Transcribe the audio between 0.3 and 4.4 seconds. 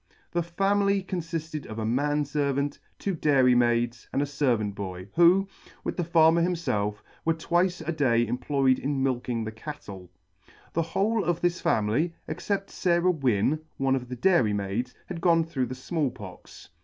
The family confifted of a man fervant, two dairymaids, and a